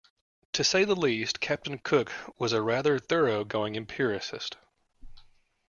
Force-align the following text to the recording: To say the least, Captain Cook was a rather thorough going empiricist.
To 0.53 0.63
say 0.63 0.83
the 0.83 0.95
least, 0.95 1.39
Captain 1.39 1.77
Cook 1.77 2.11
was 2.39 2.53
a 2.53 2.61
rather 2.63 2.97
thorough 2.97 3.43
going 3.43 3.75
empiricist. 3.75 4.57